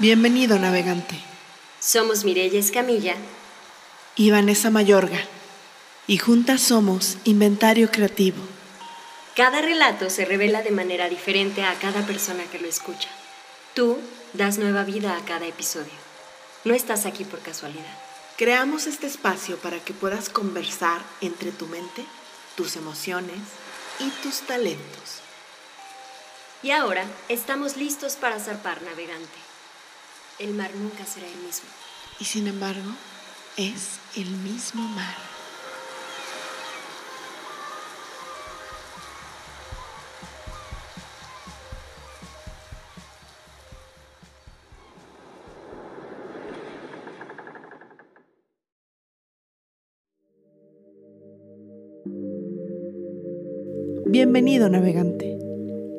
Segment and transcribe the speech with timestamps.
[0.00, 1.18] Bienvenido, navegante.
[1.80, 3.16] Somos Mireya Escamilla
[4.14, 5.18] y Vanessa Mayorga,
[6.06, 8.40] y juntas somos Inventario Creativo.
[9.34, 13.08] Cada relato se revela de manera diferente a cada persona que lo escucha.
[13.74, 13.98] Tú
[14.34, 15.98] das nueva vida a cada episodio.
[16.64, 17.98] No estás aquí por casualidad.
[18.36, 22.04] Creamos este espacio para que puedas conversar entre tu mente,
[22.54, 23.40] tus emociones
[23.98, 25.22] y tus talentos.
[26.62, 29.47] Y ahora estamos listos para zarpar navegante
[30.38, 31.68] el mar nunca será el mismo.
[32.20, 32.90] Y sin embargo,
[33.56, 35.16] es el mismo mar.
[54.06, 55.38] Bienvenido navegante.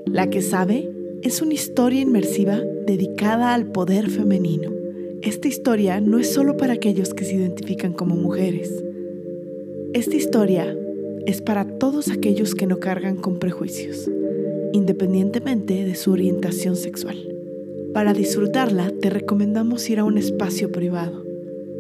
[0.08, 4.72] La que sabe es una historia inmersiva dedicada al poder femenino.
[5.22, 8.84] Esta historia no es solo para aquellos que se identifican como mujeres.
[9.94, 10.78] Esta historia
[11.26, 14.10] es para todos aquellos que no cargan con prejuicios,
[14.72, 17.18] independientemente de su orientación sexual.
[17.94, 21.26] Para disfrutarla te recomendamos ir a un espacio privado,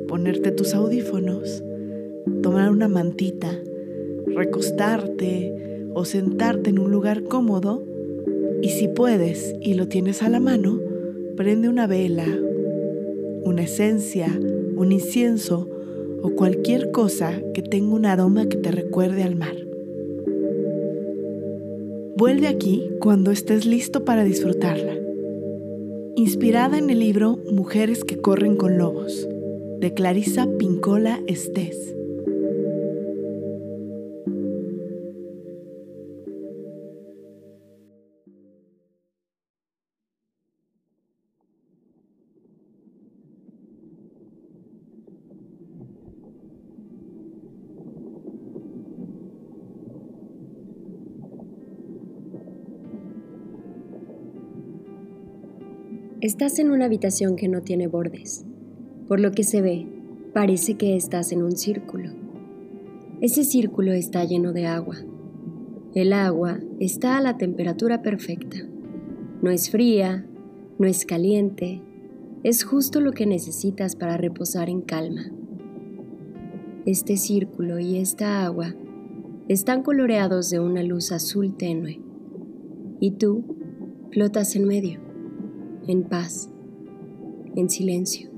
[0.07, 1.63] ponerte tus audífonos,
[2.41, 3.57] tomar una mantita,
[4.27, 5.53] recostarte
[5.93, 7.88] o sentarte en un lugar cómodo
[8.61, 10.79] y si puedes y lo tienes a la mano,
[11.39, 12.25] Prende una vela,
[13.45, 14.27] una esencia,
[14.75, 15.69] un incienso
[16.21, 19.55] o cualquier cosa que tenga un aroma que te recuerde al mar.
[22.17, 24.97] Vuelve aquí cuando estés listo para disfrutarla.
[26.17, 29.25] Inspirada en el libro Mujeres que corren con lobos,
[29.79, 31.95] de Clarisa Pincola Estés.
[56.29, 58.45] Estás en una habitación que no tiene bordes.
[59.07, 59.87] Por lo que se ve,
[60.31, 62.11] parece que estás en un círculo.
[63.19, 64.97] Ese círculo está lleno de agua.
[65.95, 68.57] El agua está a la temperatura perfecta.
[69.41, 70.23] No es fría,
[70.77, 71.81] no es caliente,
[72.43, 75.31] es justo lo que necesitas para reposar en calma.
[76.85, 78.75] Este círculo y esta agua
[79.47, 81.99] están coloreados de una luz azul tenue
[82.99, 83.43] y tú
[84.11, 85.08] flotas en medio
[85.89, 86.51] en paz,
[87.55, 88.29] en silencio.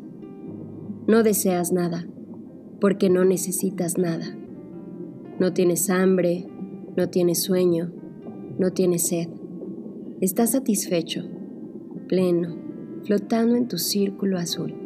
[1.06, 2.07] No deseas nada,
[2.79, 4.38] porque no necesitas nada.
[5.38, 6.47] No tienes hambre,
[6.95, 7.91] no tienes sueño,
[8.57, 9.28] no tienes sed.
[10.22, 11.25] Estás satisfecho,
[12.07, 12.56] pleno,
[13.03, 14.81] flotando en tu círculo azul.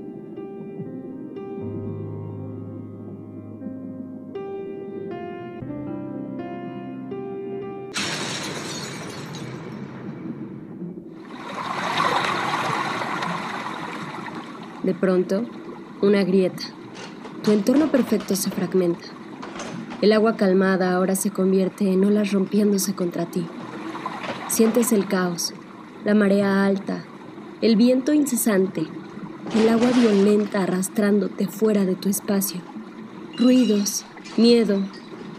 [14.86, 15.44] De pronto,
[16.04, 16.62] una grieta.
[17.44, 19.08] Tu entorno perfecto se fragmenta.
[20.04, 23.48] El agua calmada ahora se convierte en olas rompiéndose contra ti.
[24.48, 25.56] Sientes el caos,
[26.04, 27.04] la marea alta,
[27.64, 28.86] el viento incesante,
[29.56, 32.62] el agua violenta arrastrándote fuera de tu espacio.
[33.40, 34.06] Ruidos,
[34.38, 34.82] miedo,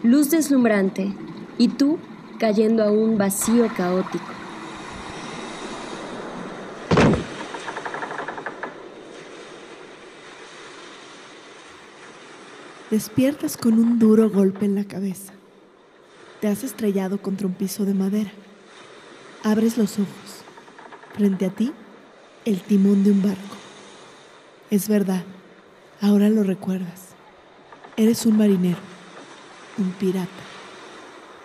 [0.02, 1.12] luz deslumbrante
[1.56, 1.98] y tú
[2.40, 4.35] cayendo a un vacío caótico.
[12.96, 15.34] Despiertas con un duro golpe en la cabeza.
[16.40, 18.30] Te has estrellado contra un piso de madera.
[19.42, 20.40] Abres los ojos.
[21.14, 21.74] Frente a ti,
[22.46, 23.56] el timón de un barco.
[24.70, 25.24] Es verdad,
[26.00, 27.08] ahora lo recuerdas.
[27.98, 28.78] Eres un marinero,
[29.76, 30.30] un pirata.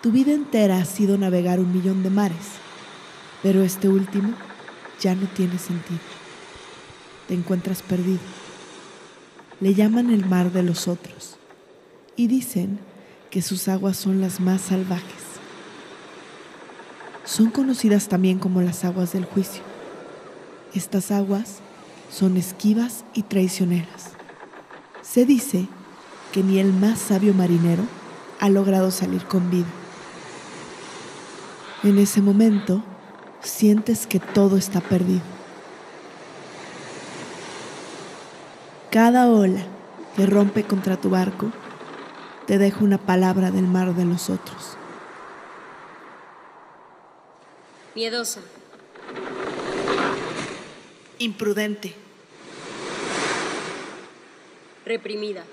[0.00, 2.48] Tu vida entera ha sido navegar un millón de mares,
[3.42, 4.32] pero este último
[5.02, 6.00] ya no tiene sentido.
[7.28, 8.20] Te encuentras perdido
[9.62, 11.38] le llaman el mar de los otros
[12.16, 12.78] y dicen
[13.30, 15.22] que sus aguas son las más salvajes.
[17.24, 19.62] Son conocidas también como las aguas del juicio.
[20.74, 21.58] Estas aguas
[22.10, 24.10] son esquivas y traicioneras.
[25.02, 25.66] Se dice
[26.32, 27.84] que ni el más sabio marinero
[28.40, 29.66] ha logrado salir con vida.
[31.82, 32.82] En ese momento
[33.42, 35.22] sientes que todo está perdido
[38.92, 39.62] Cada ola
[40.16, 41.50] que rompe contra tu barco
[42.46, 44.76] te deja una palabra del mar de los otros.
[47.94, 48.40] Miedosa.
[51.18, 51.94] Imprudente.
[54.84, 55.44] Reprimida.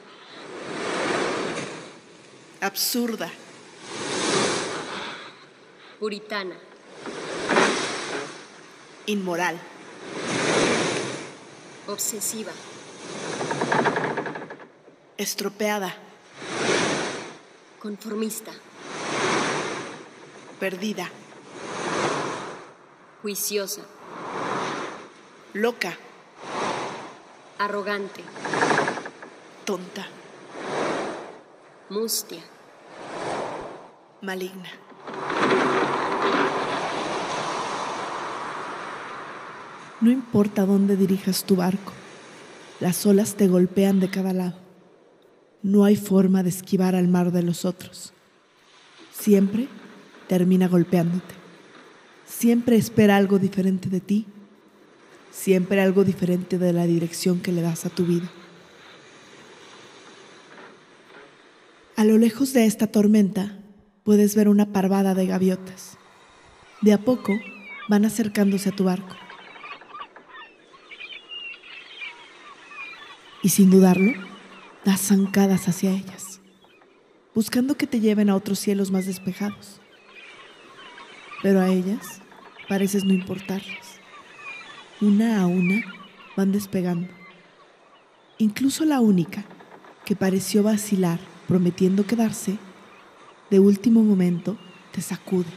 [2.62, 3.30] Absurda.
[6.00, 6.56] Puritana.
[9.06, 9.60] Inmoral.
[11.88, 12.52] Obsesiva.
[15.18, 16.09] Estropeada.
[17.80, 18.52] Conformista.
[20.60, 21.10] Perdida.
[23.22, 23.84] Juiciosa.
[25.54, 25.96] Loca.
[27.58, 28.22] Arrogante.
[29.64, 30.08] Tonta.
[31.90, 32.44] Mustia.
[34.24, 34.70] Maligna.
[40.02, 41.94] No importa dónde dirijas tu barco,
[42.82, 44.69] las olas te golpean de cada lado.
[45.62, 48.14] No hay forma de esquivar al mar de los otros.
[49.12, 49.68] Siempre
[50.28, 51.36] termina golpeándote.
[52.26, 54.26] Siempre espera algo diferente de ti.
[55.32, 58.30] Siempre algo diferente de la dirección que le das a tu vida.
[61.96, 63.60] A lo lejos de esta tormenta
[64.04, 65.98] puedes ver una parvada de gaviotas.
[66.82, 67.34] De a poco
[67.90, 69.16] van acercándose a tu barco.
[73.42, 74.14] y sin dudarlo,
[74.86, 76.40] das zancadas hacia ellas,
[77.36, 79.80] buscando que te lleven a otros cielos más despejados.
[81.42, 82.22] Pero a ellas
[82.68, 84.00] pareces no importarles.
[85.02, 85.82] Una a una
[86.36, 87.08] van despegando.
[88.38, 89.44] Incluso la única,
[90.06, 92.58] que pareció vacilar prometiendo quedarse,
[93.50, 94.58] de último momento
[94.92, 95.50] te sacude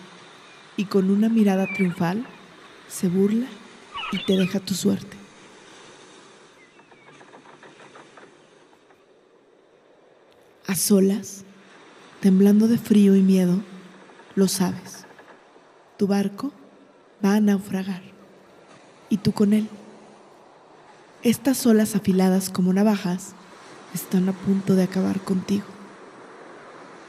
[0.76, 2.26] y con una mirada triunfal
[2.88, 3.46] se burla
[4.12, 5.21] y te deja tu suerte.
[10.72, 11.44] A solas,
[12.22, 13.60] temblando de frío y miedo,
[14.34, 15.04] lo sabes.
[15.98, 16.50] Tu barco
[17.22, 18.00] va a naufragar
[19.10, 19.68] y tú con él.
[21.22, 23.34] Estas olas afiladas como navajas
[23.92, 25.66] están a punto de acabar contigo.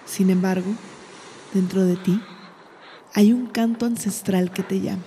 [0.05, 0.73] Sin embargo,
[1.53, 2.21] dentro de ti
[3.13, 5.03] hay un canto ancestral que te llama,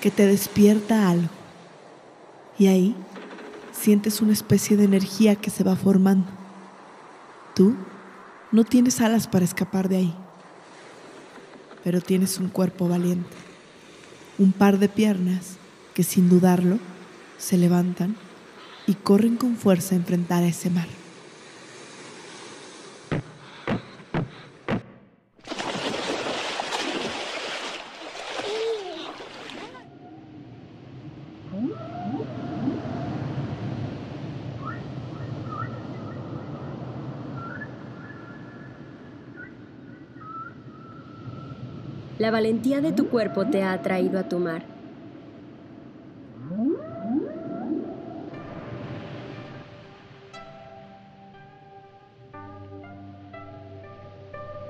[0.00, 1.28] que te despierta algo.
[2.56, 2.94] Y ahí
[3.80, 6.26] sientes una especie de energía que se va formando.
[7.54, 7.74] Tú
[8.52, 10.14] no tienes alas para escapar de ahí,
[11.82, 13.36] pero tienes un cuerpo valiente,
[14.38, 15.56] un par de piernas
[15.94, 16.78] que sin dudarlo
[17.38, 18.16] se levantan
[18.86, 20.99] y corren con fuerza a enfrentar a ese mar.
[42.20, 44.62] La valentía de tu cuerpo te ha atraído a tu mar.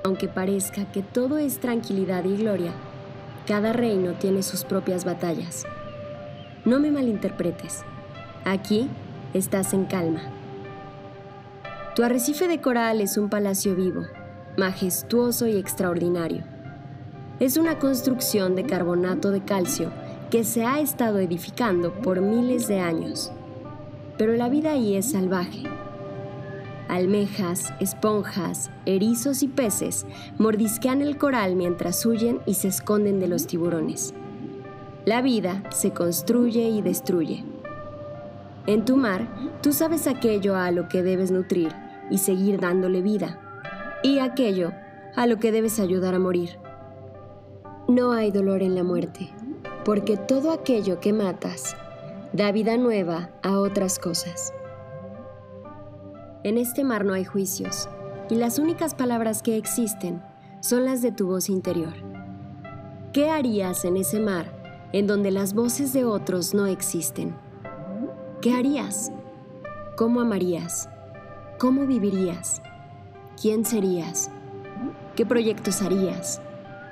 [0.05, 2.71] Aunque parezca que todo es tranquilidad y gloria,
[3.45, 5.65] cada reino tiene sus propias batallas.
[6.63, 7.83] No me malinterpretes.
[8.45, 8.87] Aquí
[9.33, 10.21] estás en calma.
[11.97, 14.03] Tu arrecife de coral es un palacio vivo,
[14.55, 16.50] majestuoso y extraordinario
[17.41, 19.91] es una construcción de carbonato de calcio
[20.29, 23.31] que se ha estado edificando por miles de años.
[24.19, 25.63] Pero la vida ahí es salvaje.
[26.87, 30.05] Almejas, esponjas, erizos y peces
[30.37, 34.13] mordisquean el coral mientras huyen y se esconden de los tiburones.
[35.05, 37.43] La vida se construye y destruye.
[38.67, 39.27] En tu mar,
[39.63, 41.73] tú sabes aquello a lo que debes nutrir
[42.11, 43.39] y seguir dándole vida,
[44.03, 44.73] y aquello
[45.15, 46.60] a lo que debes ayudar a morir.
[47.91, 49.29] No hay dolor en la muerte,
[49.83, 51.75] porque todo aquello que matas
[52.31, 54.53] da vida nueva a otras cosas.
[56.45, 57.89] En este mar no hay juicios,
[58.29, 60.23] y las únicas palabras que existen
[60.61, 61.91] son las de tu voz interior.
[63.11, 67.35] ¿Qué harías en ese mar en donde las voces de otros no existen?
[68.39, 69.11] ¿Qué harías?
[69.97, 70.87] ¿Cómo amarías?
[71.59, 72.61] ¿Cómo vivirías?
[73.41, 74.31] ¿Quién serías?
[75.17, 76.41] ¿Qué proyectos harías?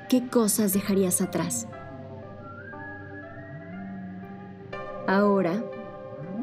[0.09, 1.67] ¿Qué cosas dejarías atrás?
[5.07, 5.63] Ahora,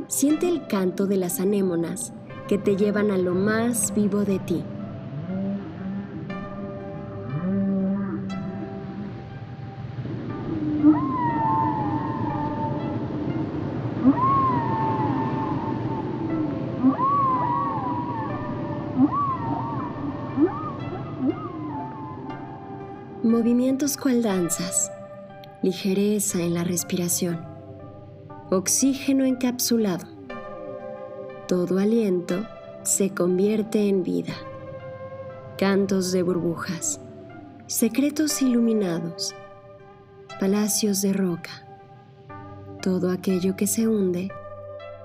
[0.06, 2.12] siente el canto de las anémonas
[2.48, 4.64] que te llevan a lo más vivo de ti.
[23.76, 24.90] Movimientos cual danzas,
[25.60, 27.44] ligereza en la respiración.
[28.48, 30.06] oxígeno encapsulado.
[31.46, 32.46] Todo aliento
[32.84, 34.32] se convierte en vida.
[35.58, 37.02] Cantos de burbujas,
[37.66, 39.34] secretos iluminados,
[40.40, 41.66] palacios de roca.
[42.80, 44.30] Todo aquello que se hunde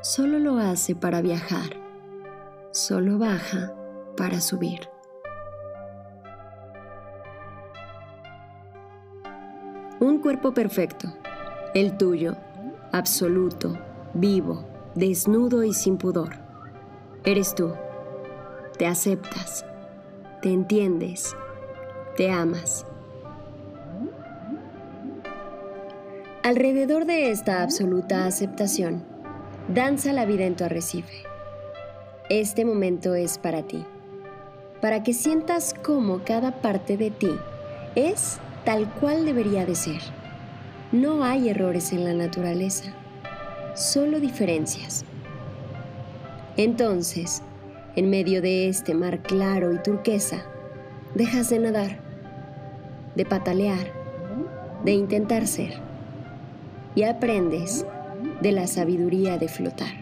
[0.02, 1.76] solo lo hace para viajar,
[2.72, 3.74] solo baja
[4.16, 4.88] para subir.
[10.02, 11.14] Un cuerpo perfecto,
[11.76, 12.36] el tuyo,
[12.92, 13.78] absoluto,
[14.16, 14.66] vivo,
[14.96, 16.38] desnudo y sin pudor.
[17.24, 17.72] Eres tú.
[18.80, 19.64] Te aceptas,
[20.42, 21.36] te entiendes,
[22.18, 22.84] te amas.
[26.42, 29.04] Alrededor de esta absoluta aceptación,
[29.68, 31.26] danza la vida en tu arrecife.
[32.28, 33.86] Este momento es para ti,
[34.82, 37.36] para que sientas cómo cada parte de ti
[37.94, 40.02] es tal cual debería de ser.
[40.92, 42.92] No hay errores en la naturaleza,
[43.76, 45.06] solo diferencias.
[46.58, 47.42] Entonces,
[47.96, 50.44] en medio de este mar claro y turquesa,
[51.16, 52.00] dejas de nadar,
[53.16, 53.94] de patalear,
[54.84, 55.74] de intentar ser,
[56.96, 57.86] y aprendes
[58.42, 60.02] de la sabiduría de flotar.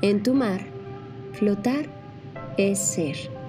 [0.00, 0.60] En tu mar,
[1.32, 1.86] flotar
[2.56, 3.41] es ser.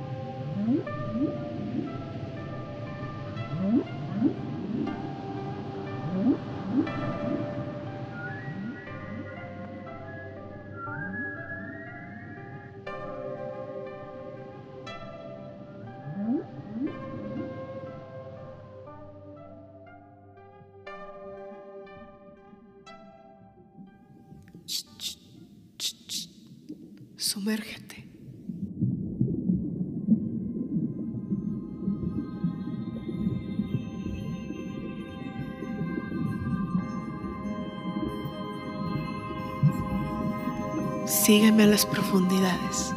[41.05, 42.93] Sígueme a las profundidades.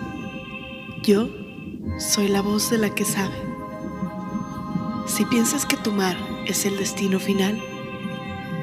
[1.02, 1.28] Yo
[1.98, 3.34] soy la voz de la que sabe.
[5.06, 7.60] Si piensas que tu mar es el destino final,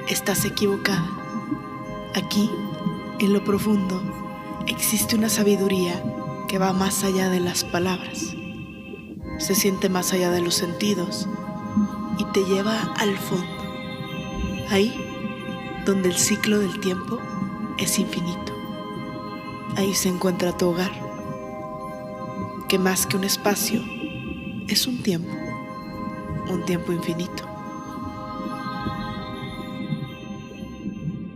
[0.08, 1.10] estás equivocada.
[2.16, 2.50] Aquí,
[3.20, 4.02] en lo profundo,
[4.68, 6.02] existe una sabiduría
[6.48, 8.34] que va más allá de las palabras.
[9.40, 11.28] Se siente más allá de los sentidos
[12.18, 13.46] y te lleva al fondo.
[14.70, 14.94] Ahí,
[15.86, 17.20] donde el ciclo del tiempo
[17.78, 18.53] es infinito.
[19.76, 20.92] Ahí se encuentra tu hogar,
[22.70, 23.82] que más que un espacio,
[24.68, 25.32] es un tiempo,
[26.52, 27.44] un tiempo infinito.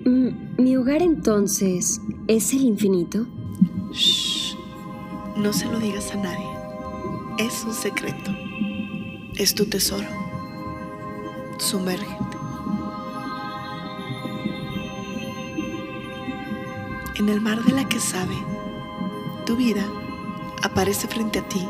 [0.06, 3.26] Mm, ¿Mi hogar entonces es el infinito?
[3.92, 4.56] Shh,
[5.38, 6.48] no se lo digas a nadie.
[7.40, 8.32] Es un secreto.
[9.36, 10.08] Es tu tesoro.
[11.58, 12.37] Sumérgete.
[17.18, 18.38] En el mar de la que sabe,
[19.48, 19.84] tu vida
[20.62, 21.68] aparece frente a ti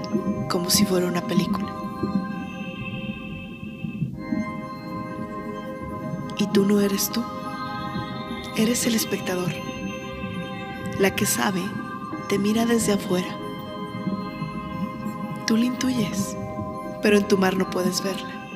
[0.50, 1.74] como si fuera una película.
[6.38, 7.24] Y tú no eres tú,
[8.58, 9.54] eres el espectador.
[11.00, 11.64] La que sabe
[12.28, 13.34] te mira desde afuera.
[15.48, 16.36] Tú la intuyes,
[17.02, 18.50] pero en tu mar no puedes verla.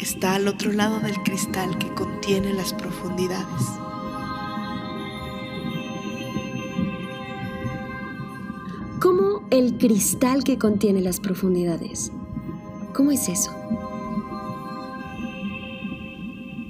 [0.00, 3.62] Está al otro lado del cristal que contiene las profundidades.
[9.58, 12.12] El cristal que contiene las profundidades?
[12.92, 13.50] ¿Cómo es eso?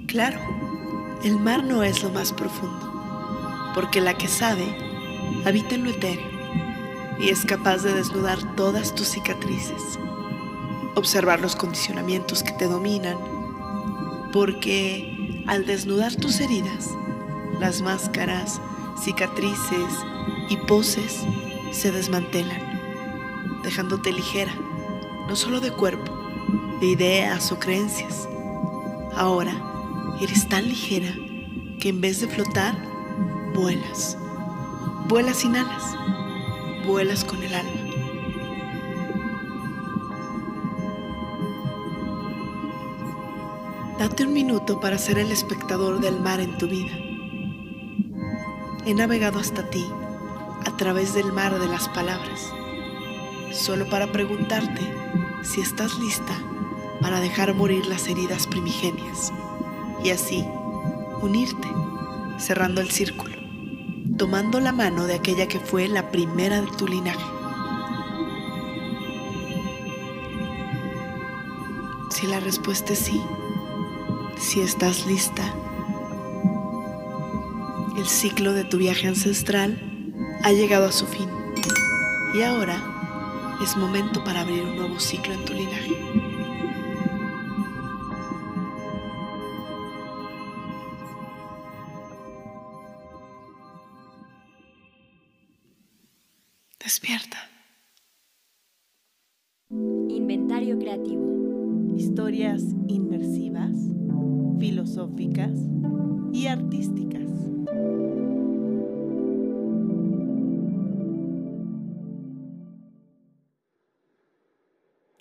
[0.06, 0.38] Claro,
[1.24, 4.64] el mar no es lo más profundo, porque la que sabe
[5.44, 6.30] habita en lo etéreo
[7.18, 9.98] y es capaz de desnudar todas tus cicatrices,
[10.94, 13.18] observar los condicionamientos que te dominan,
[14.32, 16.90] porque al desnudar tus heridas,
[17.58, 18.60] las máscaras,
[19.02, 19.92] cicatrices
[20.48, 21.24] y poses
[21.72, 22.65] se desmantelan,
[23.66, 24.54] dejándote ligera,
[25.28, 26.16] no solo de cuerpo,
[26.80, 28.28] de ideas o creencias.
[29.16, 29.52] Ahora
[30.20, 31.12] eres tan ligera
[31.80, 32.78] que en vez de flotar,
[33.54, 34.16] vuelas.
[35.08, 35.82] Vuelas sin alas,
[36.86, 37.72] vuelas con el alma.
[43.98, 46.92] Date un minuto para ser el espectador del mar en tu vida.
[48.84, 49.84] He navegado hasta ti
[50.64, 52.52] a través del mar de las palabras,
[53.56, 54.80] solo para preguntarte
[55.42, 56.36] si estás lista
[57.00, 59.32] para dejar morir las heridas primigenias
[60.02, 60.44] y así
[61.22, 61.68] unirte,
[62.38, 63.36] cerrando el círculo,
[64.16, 67.24] tomando la mano de aquella que fue la primera de tu linaje.
[72.10, 73.20] Si la respuesta es sí,
[74.38, 75.42] si estás lista.
[77.96, 79.78] El ciclo de tu viaje ancestral
[80.42, 81.28] ha llegado a su fin
[82.34, 82.95] y ahora
[83.62, 86.35] es momento para abrir un nuevo ciclo en tu linaje.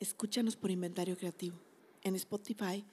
[0.05, 1.57] Escúchanos por Inventario Creativo
[2.03, 2.85] en Spotify,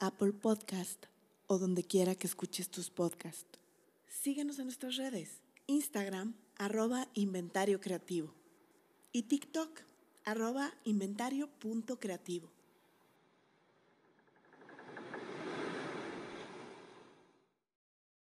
[0.00, 1.06] Apple Podcast
[1.46, 3.60] o donde quiera que escuches tus podcasts.
[4.08, 8.34] Síguenos en nuestras redes, Instagram, arroba Inventario Creativo
[9.12, 9.82] y TikTok,
[10.24, 12.50] arroba inventario.creativo.